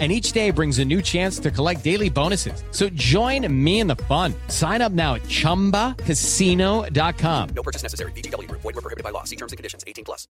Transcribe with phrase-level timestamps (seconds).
[0.00, 2.64] and each day brings a new chance to collect daily bonuses.
[2.72, 4.34] So join me in the fun.
[4.48, 7.48] Sign up now at ChumbaCasino.com.
[7.54, 8.10] No purchase necessary.
[8.12, 8.50] BGW.
[8.50, 9.22] Void were prohibited by law.
[9.22, 9.84] See terms and conditions.
[9.86, 10.26] 18 plus.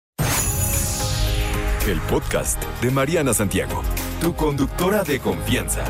[1.85, 3.83] El podcast de Mariana Santiago,
[4.21, 5.83] tu conductora de confianza.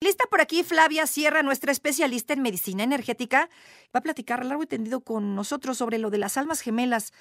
[0.00, 3.48] Lista por aquí Flavia Sierra, nuestra especialista en medicina energética,
[3.94, 7.12] va a platicar largo y tendido con nosotros sobre lo de las almas gemelas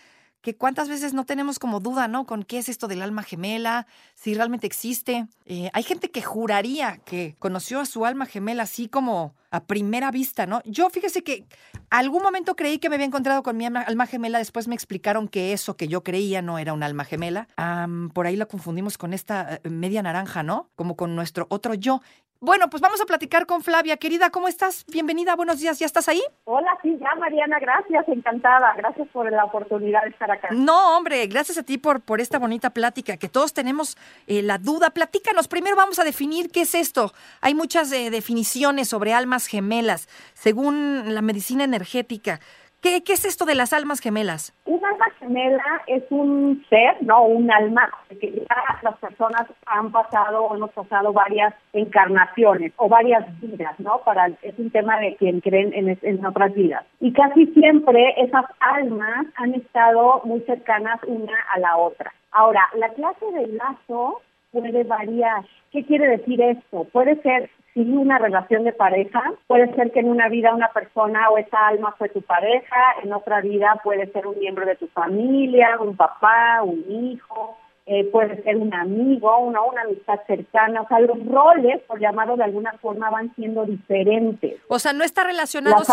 [0.46, 2.28] que cuántas veces no tenemos como duda, ¿no?
[2.28, 5.28] Con qué es esto del alma gemela, si realmente existe.
[5.46, 10.12] Eh, hay gente que juraría que conoció a su alma gemela así como a primera
[10.12, 10.62] vista, ¿no?
[10.64, 11.48] Yo fíjese que
[11.90, 15.52] algún momento creí que me había encontrado con mi alma, gemela, después me explicaron que
[15.52, 17.48] eso que yo creía no era un alma gemela.
[18.14, 20.70] por ahí la confundimos con esta eh, media naranja, ¿no?
[20.76, 22.04] Como con nuestro otro yo.
[22.46, 23.98] Bueno, pues vamos a platicar con Flavia.
[23.98, 24.86] Querida, ¿cómo estás?
[24.86, 26.22] Bienvenida, buenos días, ¿ya estás ahí?
[26.44, 28.72] Hola, sí, ya Mariana, gracias, encantada.
[28.78, 30.50] Gracias por la oportunidad de estar acá.
[30.52, 34.60] No, hombre, gracias a ti por, por esta bonita plática, que todos tenemos eh, la
[34.60, 34.92] duda.
[34.92, 37.14] Platícanos, primero vamos a definir qué es esto.
[37.42, 42.42] Hay muchas eh, definiciones sobre almas gemelas, según la medicina energética.
[42.86, 44.54] ¿Qué, ¿Qué, es esto de las almas gemelas?
[44.66, 47.90] Un alma gemela es un ser, no un alma,
[48.22, 54.02] que ya las personas han pasado o hemos pasado varias encarnaciones o varias vidas, ¿no?
[54.06, 56.86] Para Es un tema de quien creen en, en otras vidas.
[57.00, 62.14] Y casi siempre esas almas han estado muy cercanas una a la otra.
[62.34, 65.44] Ahora, la clase de lazo puede variar.
[65.72, 66.84] ¿Qué quiere decir esto?
[66.92, 69.22] Puede ser sin una relación de pareja.
[69.48, 73.14] Puede ser que en una vida una persona o esa alma fue tu pareja, en
[73.14, 78.42] otra vida puede ser un miembro de tu familia, un papá, un hijo, eh, puede
[78.44, 80.84] ser un amigo, una, una amistad cercana.
[80.84, 84.56] O sea, los roles, por llamarlo de alguna forma, van siendo diferentes.
[84.70, 85.84] O sea, no está relacionado,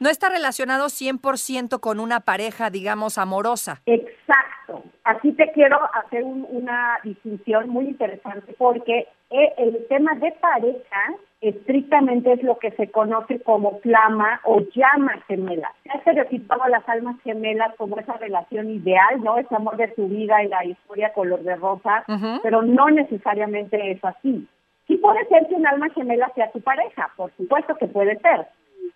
[0.00, 3.82] no está relacionado 100% con una pareja, digamos, amorosa.
[3.86, 4.82] Exacto.
[5.04, 12.42] Aquí te quiero hacer una distinción muy interesante porque el tema de pareja estrictamente es
[12.42, 15.72] lo que se conoce como flama o llama gemela.
[15.82, 19.38] Se ha estereotipado a las almas gemelas como esa relación ideal, ¿no?
[19.38, 22.04] Ese amor de tu vida y la historia color de rosa,
[22.42, 24.46] pero no necesariamente es así.
[24.86, 28.46] Sí puede ser que un alma gemela sea tu pareja, por supuesto que puede ser,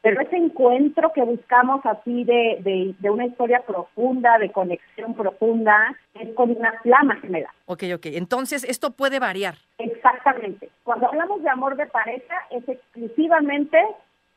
[0.05, 5.97] pero ese encuentro que buscamos así de, de, de, una historia profunda, de conexión profunda,
[6.13, 7.55] es con una flama gemela.
[7.65, 8.07] Ok, ok.
[8.07, 9.55] Entonces, esto puede variar.
[10.05, 10.71] Exactamente.
[10.83, 13.79] Cuando hablamos de amor de pareja, es exclusivamente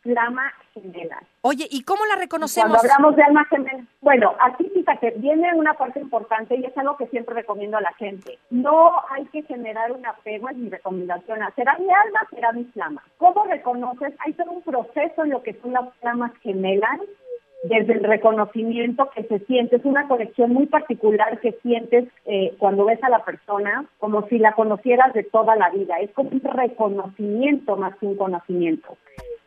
[0.01, 1.21] flama gemela.
[1.41, 2.77] Oye, ¿y cómo la reconocemos?
[2.77, 6.95] Cuando hablamos de alma gemela, bueno, aquí fíjate, viene una parte importante y es algo
[6.95, 8.39] que siempre recomiendo a la gente.
[8.49, 11.39] No hay que generar un apego, es mi recomendación.
[11.55, 12.27] ¿Será mi alma?
[12.29, 13.03] ¿Será mi flama?
[13.17, 14.13] ¿Cómo reconoces?
[14.19, 16.99] Hay todo un proceso en lo que son las flamas gemelas
[17.63, 22.85] desde el reconocimiento que se siente, es una conexión muy particular que sientes eh, cuando
[22.85, 26.41] ves a la persona como si la conocieras de toda la vida, es como un
[26.41, 28.97] reconocimiento más que un conocimiento.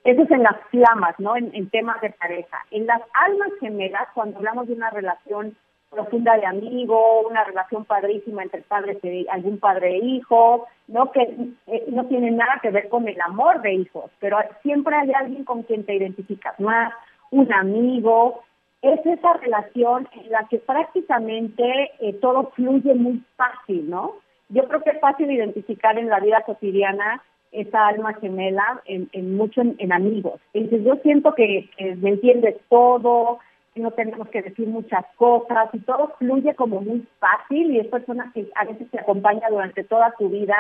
[0.02, 1.36] Eso es en las flamas, ¿no?
[1.36, 2.58] En, en temas de pareja.
[2.70, 5.54] En las almas gemelas, cuando hablamos de una relación
[5.90, 11.22] profunda de amigo, una relación padrísima entre padres y algún padre e hijo, no que
[11.66, 15.44] eh, no tiene nada que ver con el amor de hijos, pero siempre hay alguien
[15.44, 16.94] con quien te identificas más,
[17.30, 18.42] un amigo,
[18.82, 24.14] es esa relación en la que prácticamente eh, todo fluye muy fácil, ¿no?
[24.48, 29.36] Yo creo que es fácil identificar en la vida cotidiana esa alma gemela en, en
[29.36, 30.40] mucho en, amigos.
[30.54, 33.38] Entonces yo siento que, que me entiendes todo,
[33.74, 37.86] que no tenemos que decir muchas cosas y todo fluye como muy fácil y es
[37.88, 40.56] persona que a veces te acompaña durante toda tu vida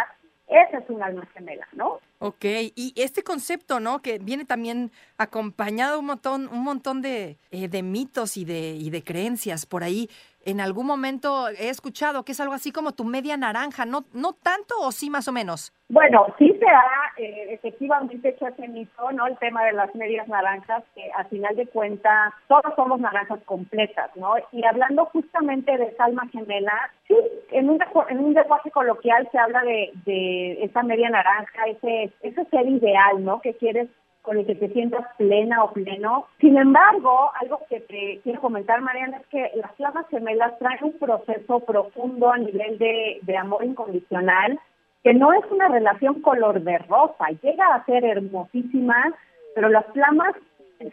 [0.50, 2.00] esa es un alma gemela, ¿no?
[2.18, 2.44] Ok,
[2.74, 4.02] y este concepto, ¿no?
[4.02, 8.90] Que viene también acompañado un montón, un montón de, eh, de mitos y de, y
[8.90, 10.10] de creencias por ahí.
[10.44, 14.32] En algún momento he escuchado que es algo así como tu media naranja, ¿no, no
[14.32, 15.72] tanto o sí más o menos?
[15.88, 19.26] Bueno, sí se ha eh, efectivamente hecho ese mito, ¿no?
[19.26, 24.10] El tema de las medias naranjas, que al final de cuentas todos somos naranjas completas,
[24.16, 24.34] ¿no?
[24.52, 27.16] Y hablando justamente de esa alma gemela, sí,
[27.50, 32.44] en un, en un lenguaje coloquial se habla de, de esa media naranja, ese, ese
[32.44, 33.40] ser ideal, ¿no?
[33.40, 33.88] Que quieres
[34.22, 36.26] con el que te sientas plena o pleno.
[36.40, 40.98] Sin embargo, algo que te quiero comentar, Mariana, es que las flamas gemelas traen un
[40.98, 44.60] proceso profundo a nivel de, de amor incondicional
[45.02, 49.14] que no es una relación color de rosa, llega a ser hermosísima,
[49.54, 50.34] pero las flamas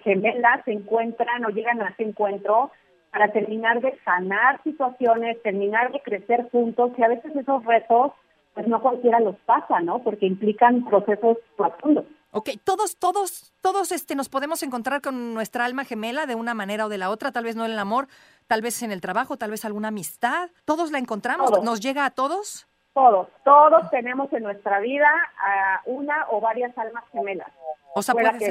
[0.03, 2.71] gemelas se encuentran o llegan a ese encuentro
[3.11, 8.11] para terminar de sanar situaciones, terminar de crecer juntos y a veces esos retos
[8.53, 9.99] pues no cualquiera los pasa, ¿no?
[9.99, 12.05] Porque implican procesos profundos.
[12.31, 16.87] Ok, todos, todos, todos este, nos podemos encontrar con nuestra alma gemela de una manera
[16.87, 18.07] o de la otra, tal vez no en el amor,
[18.47, 20.49] tal vez en el trabajo, tal vez alguna amistad.
[20.65, 21.51] ¿Todos la encontramos?
[21.51, 21.63] Todos.
[21.63, 22.67] ¿Nos llega a todos?
[22.97, 25.07] Todos, todos tenemos en nuestra vida
[25.39, 27.47] a una o varias almas gemelas.
[27.93, 28.45] O sea, pueda puede que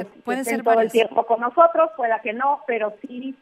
[0.45, 0.85] ser- ser todo varias.
[0.95, 3.37] el tiempo con nosotros, pueda que no, pero sí,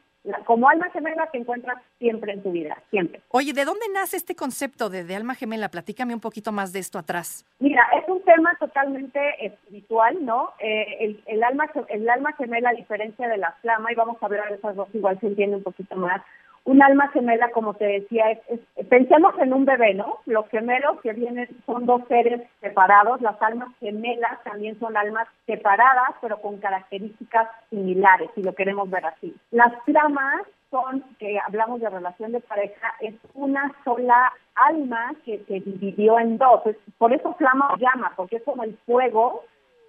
[0.45, 3.21] como alma gemela te encuentras siempre en tu vida, siempre.
[3.29, 5.69] Oye, ¿de dónde nace este concepto de, de alma gemela?
[5.69, 7.45] Platícame un poquito más de esto atrás.
[7.59, 10.53] Mira, es un tema totalmente espiritual, ¿no?
[10.57, 14.25] Eh, el, el alma el alma gemela, a diferencia de la flama, y vamos a
[14.25, 16.23] hablar de esas dos, igual se entiende un poquito más.
[16.65, 18.25] Un alma gemela, como te decía,
[18.89, 20.17] pensemos en un bebé, ¿no?
[20.25, 23.21] Los gemelos que vienen son dos seres separados.
[23.21, 29.05] Las almas gemelas también son almas separadas, pero con características similares, si lo queremos ver
[29.05, 29.35] así.
[29.51, 30.41] Las flamas
[30.71, 36.39] son, que hablamos de relación de pareja, es una sola alma que se dividió en
[36.39, 36.63] dos.
[36.97, 39.43] Por eso flama o llama, porque es como el fuego,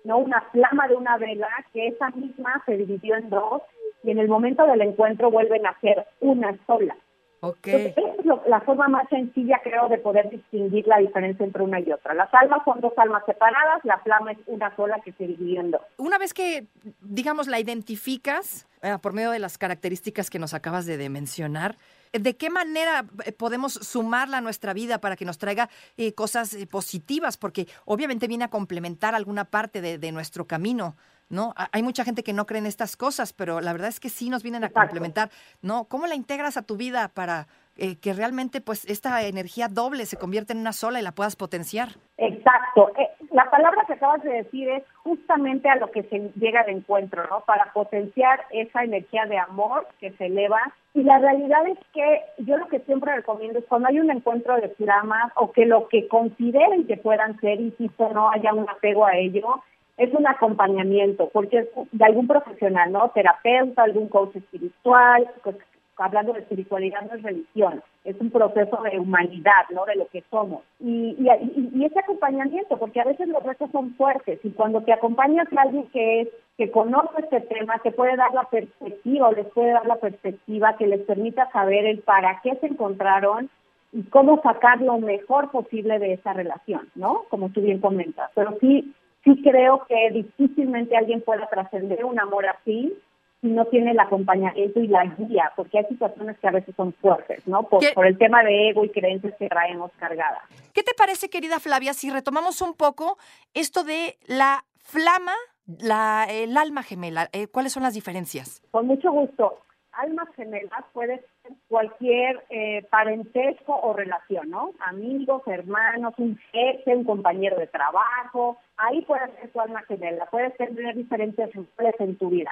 [0.04, 0.18] ¿no?
[0.18, 3.62] Una flama de una vela, que esa misma se dividió en dos
[4.02, 6.96] y en el momento del encuentro vuelven a ser una sola.
[7.40, 7.66] Ok.
[7.66, 11.62] Entonces, esa es lo- la forma más sencilla, creo, de poder distinguir la diferencia entre
[11.62, 12.14] una y otra.
[12.14, 15.70] Las almas son dos almas separadas, la flama es una sola que se dividió en
[15.70, 15.82] dos.
[15.98, 16.66] Una vez que,
[17.02, 21.76] digamos, la identificas eh, por medio de las características que nos acabas de, de mencionar,
[22.12, 26.54] ¿de qué manera eh, podemos sumarla a nuestra vida para que nos traiga eh, cosas
[26.54, 27.36] eh, positivas?
[27.36, 30.96] Porque obviamente viene a complementar alguna parte de, de nuestro camino,
[31.28, 31.52] ¿no?
[31.56, 34.08] Ha- Hay mucha gente que no cree en estas cosas, pero la verdad es que
[34.08, 34.88] sí nos vienen a Exacto.
[34.88, 35.30] complementar,
[35.62, 35.84] ¿no?
[35.84, 37.46] ¿Cómo la integras a tu vida para
[37.78, 41.36] eh, que realmente, pues, esta energía doble se convierta en una sola y la puedas
[41.36, 41.90] potenciar?
[42.16, 42.90] Exacto.
[42.98, 46.70] Eh, la palabra que acabas de decir es justamente a lo que se llega al
[46.70, 47.40] encuentro, ¿no?
[47.40, 50.58] Para potenciar esa energía de amor que se eleva.
[50.94, 54.56] Y la realidad es que yo lo que siempre recomiendo es cuando hay un encuentro
[54.56, 59.04] de flamas o que lo que consideren que puedan ser, insisto, no haya un apego
[59.04, 59.62] a ello,
[59.96, 63.10] es un acompañamiento, porque es de algún profesional, ¿no?
[63.10, 65.56] Terapeuta, algún coach espiritual, pues,
[65.98, 69.86] hablando de espiritualidad no es religión, es un proceso de humanidad, ¿no?
[69.86, 70.62] De lo que somos.
[70.78, 74.92] Y, y, y- ese acompañamiento, porque a veces los retos son fuertes y cuando te
[74.92, 76.28] acompañas a alguien que es
[76.58, 80.76] que conoce este tema, que puede dar la perspectiva o les puede dar la perspectiva
[80.76, 83.50] que les permita saber el para qué se encontraron
[83.92, 87.24] y cómo sacar lo mejor posible de esa relación, ¿no?
[87.30, 88.30] Como tú bien comentas.
[88.34, 88.94] Pero sí,
[89.26, 92.96] sí creo que difícilmente alguien pueda trascender un amor así
[93.42, 96.94] si no tiene el acompañamiento y la guía, porque hay situaciones que a veces son
[96.94, 97.64] fuertes, ¿no?
[97.64, 100.42] Por, el tema de ego y creencias que traemos cargadas.
[100.72, 103.18] ¿Qué te parece, querida Flavia, si retomamos un poco
[103.52, 105.34] esto de la flama,
[105.66, 107.28] la, el alma gemela?
[107.32, 108.62] Eh, ¿Cuáles son las diferencias?
[108.70, 109.58] Con mucho gusto.
[109.92, 111.24] Almas gemelas puede
[111.68, 114.70] cualquier eh, parentesco o relación, ¿no?
[114.80, 118.56] Amigos, hermanos, un jefe, un compañero de trabajo.
[118.76, 120.26] Ahí puede ser tu alma gemela.
[120.26, 122.50] Puedes tener diferentes roles en tu vida.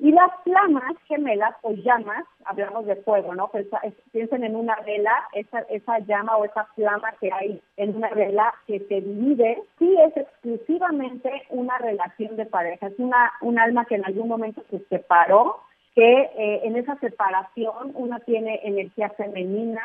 [0.00, 3.46] Y las flamas gemelas o llamas, hablamos de fuego, ¿no?
[3.48, 7.96] Pensa- es- piensen en una vela, esa, esa llama o esa flama que hay en
[7.96, 13.58] una vela que se divide, sí es exclusivamente una relación de pareja, es una, un
[13.58, 15.60] alma que en algún momento se separó,
[15.94, 19.82] que eh, en esa separación uno tiene energía femenina,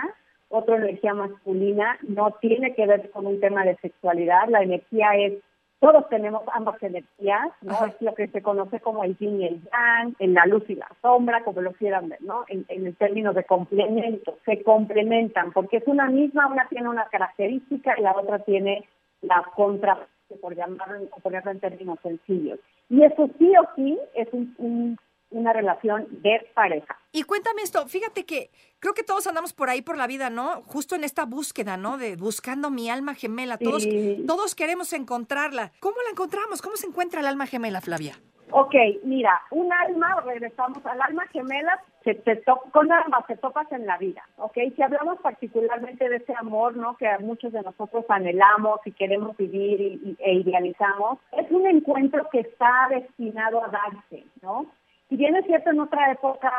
[0.50, 5.34] otra energía masculina, no tiene que ver con un tema de sexualidad, la energía es
[5.80, 7.72] todos tenemos ambas energías, ¿no?
[7.72, 7.86] Ajá.
[7.88, 10.76] Es lo que se conoce como el yin y el yang, en la luz y
[10.76, 12.44] la sombra, como lo quieran ver, ¿no?
[12.50, 17.06] En, en el término de complemento, se complementan, porque es una misma, una tiene una
[17.06, 18.84] característica y la otra tiene
[19.22, 20.06] la contra,
[20.42, 22.60] por llamarlo, o ponerlo en términos sencillos.
[22.90, 24.98] Y eso sí o sí es un- un-
[25.32, 26.98] una relación de pareja.
[27.12, 30.64] Y cuéntame esto, fíjate que creo que todos andamos por ahí por la vida, ¿no?
[30.64, 31.98] Justo en esta búsqueda, ¿no?
[31.98, 33.58] De buscando mi alma gemela.
[33.58, 34.24] Todos, Sí.
[34.28, 35.72] todos queremos encontrarla.
[35.80, 36.62] ¿Cómo la encontramos?
[36.62, 38.16] ¿Cómo se encuentra el alma gemela, Flavia?
[38.52, 43.72] Ok, mira, un alma, regresamos al alma gemela, se te to- con ambas te topas
[43.72, 44.58] en la vida, ok.
[44.76, 46.98] Si hablamos particularmente de ese amor, ¿no?
[46.98, 51.68] Que a muchos de nosotros anhelamos y queremos vivir y, y- e idealizamos, es un
[51.68, 54.66] encuentro que está destinado a darse, ¿no?
[55.10, 56.52] Si bien es cierto, en otra época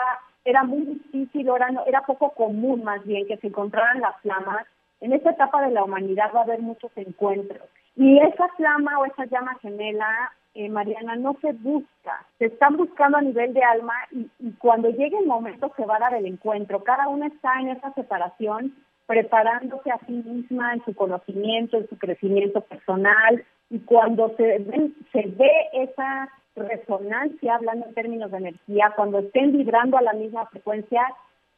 [0.44, 4.66] era muy difícil, era, era poco común más bien que se encontraran las flamas,
[5.00, 7.62] en esta etapa de la humanidad va a haber muchos encuentros.
[7.96, 13.18] Y esa flama o esa llama gemela, eh, Mariana, no se busca, se están buscando
[13.18, 16.26] a nivel de alma y, y cuando llegue el momento se va a dar el
[16.26, 16.82] encuentro.
[16.82, 18.74] Cada una está en esa separación
[19.06, 24.90] preparándose a sí misma en su conocimiento, en su crecimiento personal y cuando se ve,
[25.12, 30.46] se ve esa resonancia, hablando en términos de energía, cuando estén vibrando a la misma
[30.46, 31.02] frecuencia,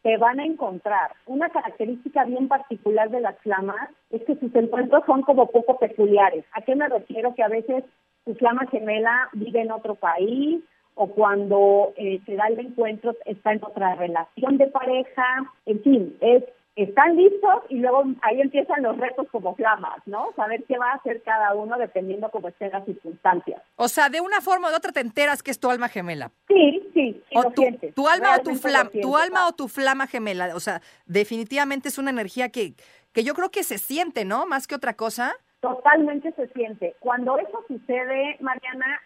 [0.02, 1.12] se van a encontrar.
[1.26, 6.44] Una característica bien particular de las flamas es que sus encuentros son como poco peculiares.
[6.52, 7.34] ¿A qué me refiero?
[7.34, 7.84] Que a veces
[8.24, 10.62] su flama gemela vive en otro país
[10.94, 15.24] o cuando eh, se da el encuentro está en otra relación de pareja,
[15.66, 16.44] en fin, es
[16.76, 20.32] están listos y luego ahí empiezan los retos como flamas, ¿no?
[20.36, 23.62] Saber qué va a hacer cada uno dependiendo cómo estén las circunstancias.
[23.76, 26.30] O sea, de una forma o de otra te enteras que es tu alma gemela.
[26.48, 27.94] Sí, sí, sí o lo tu, sientes.
[27.94, 31.98] tu alma o tu flama, tu alma o tu flama gemela, o sea, definitivamente es
[31.98, 32.74] una energía que
[33.12, 34.46] que yo creo que se siente, ¿no?
[34.46, 35.36] Más que otra cosa.
[35.60, 36.96] Totalmente se siente.
[37.00, 39.00] Cuando eso sucede, Mariana,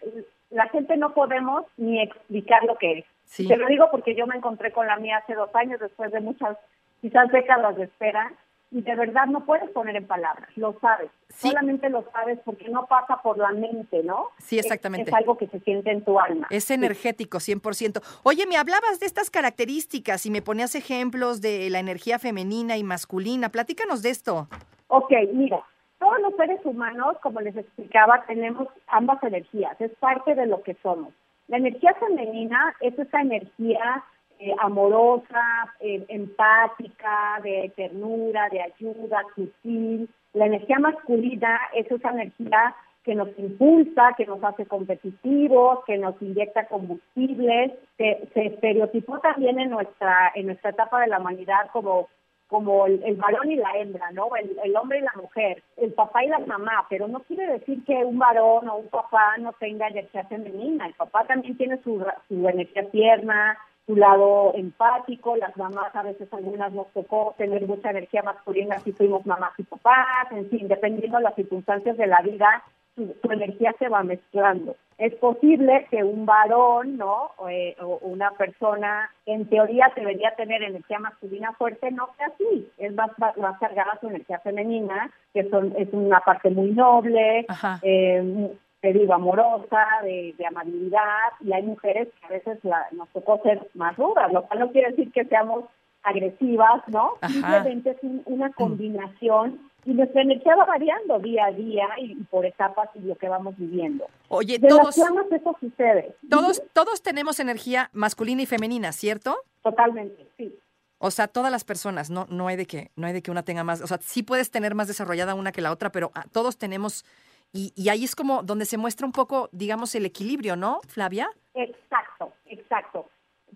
[0.50, 3.04] la gente no podemos ni explicar lo que es.
[3.24, 3.46] Sí.
[3.46, 6.20] Te lo digo porque yo me encontré con la mía hace dos años, después de
[6.20, 6.56] muchas,
[7.00, 8.32] quizás décadas de espera,
[8.72, 11.08] y de verdad no puedes poner en palabras, lo sabes.
[11.28, 11.48] Sí.
[11.48, 14.30] Solamente lo sabes porque no pasa por la mente, ¿no?
[14.38, 15.10] Sí, Es- exactamente.
[15.10, 16.48] Es, algo que se siente en tu alma.
[16.50, 18.02] Es energético, 100%.
[18.24, 22.82] Oye, me hablabas de estas características y me ponías ejemplos de la energía femenina y
[22.82, 23.50] masculina.
[23.50, 24.48] Platícanos de esto.
[24.88, 25.60] Ok, mira,
[26.00, 30.74] todos los seres humanos, como les explicaba, tenemos ambas energías, es parte de lo que
[30.82, 31.14] somos.
[31.48, 34.02] La energía femenina es esa energía
[34.38, 40.08] eh, amorosa, eh, empática, de ternura, de ayuda, sutil.
[40.32, 42.74] La energía masculina es esa energía
[43.04, 47.72] que nos impulsa, que nos hace competitivos, que nos inyecta combustibles.
[47.96, 52.08] Se, se estereotipó también en nuestra en nuestra etapa de la humanidad como
[52.48, 54.28] como el, el varón y la hembra, ¿no?
[54.36, 57.84] El, el hombre y la mujer, el papá y la mamá, pero no quiere decir
[57.84, 60.86] que un varón o un papá no tenga energía femenina.
[60.86, 65.36] El papá también tiene su, su energía tierna, su lado empático.
[65.36, 69.62] Las mamás a veces algunas nos tocó tener mucha energía masculina si fuimos mamás y
[69.62, 72.64] papás, en fin, dependiendo de las circunstancias de la vida,
[72.94, 74.76] su, su energía se va mezclando.
[74.98, 77.30] Es posible que un varón, ¿no?
[77.36, 82.70] O, eh, o una persona, en teoría, debería tener energía masculina fuerte, no sea así.
[82.78, 87.46] Es más, más, más cargada su energía femenina, que son, es una parte muy noble,
[87.82, 88.56] eh,
[88.92, 93.40] te digo, amorosa, de, de amabilidad, y hay mujeres que a veces la- nos tocó
[93.42, 95.64] ser más rudas, lo cual no quiere decir que seamos
[96.04, 97.14] agresivas, ¿no?
[97.20, 97.32] Ajá.
[97.32, 102.24] Simplemente es un- una combinación y nuestra energía va variando día a día y, y
[102.30, 104.06] por etapas y lo que vamos viviendo.
[104.28, 106.14] Oye, De todos, las flamas eso sucede.
[106.30, 109.36] todos, todos tenemos energía masculina y femenina, ¿cierto?
[109.62, 110.54] Totalmente, sí.
[110.98, 113.42] O sea, todas las personas, no, no hay de que, no hay de que una
[113.42, 116.24] tenga más, o sea, sí puedes tener más desarrollada una que la otra, pero ah,
[116.32, 117.04] todos tenemos,
[117.52, 121.28] y, y ahí es como donde se muestra un poco, digamos, el equilibrio, ¿no, Flavia?
[121.54, 123.08] Exacto, exacto.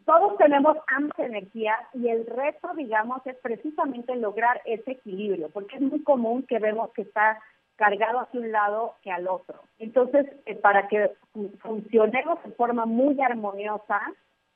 [0.06, 5.82] Todos tenemos ambas energías y el reto, digamos, es precisamente lograr ese equilibrio, porque es
[5.82, 7.38] muy común que vemos que está
[7.76, 9.62] cargado hacia un lado que al otro.
[9.78, 14.00] Entonces, eh, para que fu- funcionemos de forma muy armoniosa,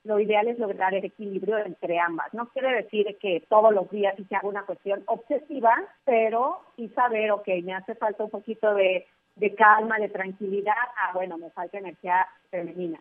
[0.04, 2.32] lo ideal es lograr el equilibrio entre ambas.
[2.34, 5.74] No quiere decir que todos los días se haga una cuestión obsesiva,
[6.04, 11.12] pero sí saber, ok, me hace falta un poquito de, de calma, de tranquilidad, ah,
[11.14, 13.00] bueno, me falta energía femenina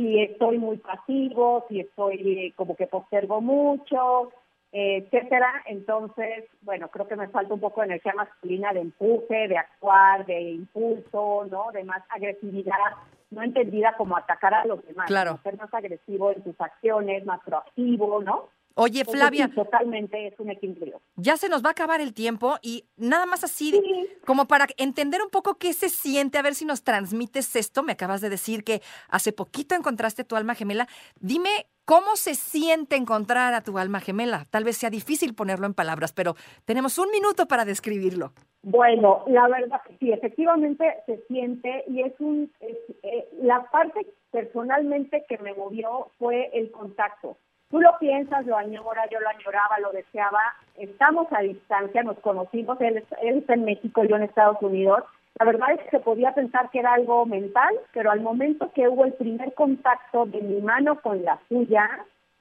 [0.00, 4.32] si estoy muy pasivo, si estoy eh, como que postergo mucho,
[4.72, 5.62] eh, etcétera.
[5.66, 10.24] Entonces, bueno, creo que me falta un poco de energía masculina de empuje, de actuar,
[10.26, 11.70] de impulso, ¿no?
[11.72, 12.74] De más agresividad,
[13.30, 15.38] no entendida como atacar a los demás, Claro.
[15.42, 18.48] ser más agresivo en tus acciones, más proactivo, ¿no?
[18.82, 21.00] Oye, Entonces, Flavia, sí, totalmente es un equilibrio.
[21.16, 24.08] ya se nos va a acabar el tiempo y nada más así, Sí.
[24.24, 27.82] como para entender un poco qué se siente, a ver si nos transmites esto.
[27.82, 30.88] Me acabas de decir que hace poquito encontraste tu alma gemela.
[31.20, 31.50] Dime
[31.84, 34.46] cómo se siente encontrar a tu alma gemela.
[34.50, 38.32] Tal vez sea difícil ponerlo en palabras, pero tenemos un minuto para describirlo.
[38.62, 45.24] Bueno, la verdad, sí, efectivamente se siente y es un, es, eh, la parte personalmente
[45.28, 47.36] que me movió fue el contacto.
[47.70, 50.40] Tú lo piensas, lo añora, yo lo añoraba, lo deseaba,
[50.76, 55.04] estamos a distancia, nos conocimos, él, es- él está en México, yo en Estados Unidos.
[55.38, 58.88] La verdad es que se podía pensar que era algo mental, pero al momento que
[58.88, 61.88] hubo el primer contacto de mi mano con la suya,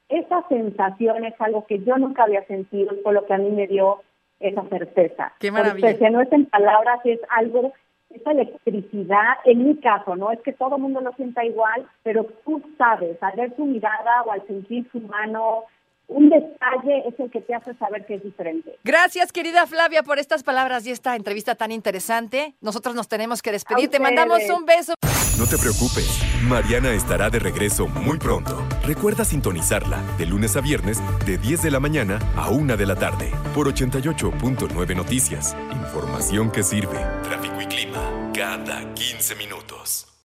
[0.09, 3.51] esa sensación es algo que yo nunca había sentido y fue lo que a mí
[3.51, 4.01] me dio
[4.39, 5.31] esa certeza.
[5.39, 5.89] Qué maravilla.
[5.89, 7.73] especie, no es en palabras, es algo,
[8.09, 12.25] esa electricidad, en mi caso, no es que todo el mundo lo sienta igual, pero
[12.45, 15.65] tú sabes, al ver su mirada o al sentir su mano,
[16.07, 18.77] un detalle es el que te hace saber que es diferente.
[18.83, 22.55] Gracias, querida Flavia, por estas palabras y esta entrevista tan interesante.
[22.61, 23.87] Nosotros nos tenemos que despedir.
[23.87, 24.95] A Te mandamos un beso.
[25.37, 28.61] No te preocupes, Mariana estará de regreso muy pronto.
[28.85, 32.95] Recuerda sintonizarla de lunes a viernes de 10 de la mañana a 1 de la
[32.95, 35.55] tarde por 88.9 Noticias.
[35.89, 36.99] Información que sirve.
[37.23, 40.08] Tráfico y clima cada 15 minutos.